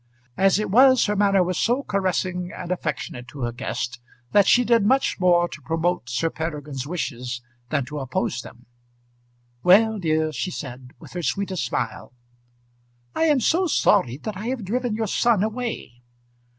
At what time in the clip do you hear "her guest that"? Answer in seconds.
3.41-4.47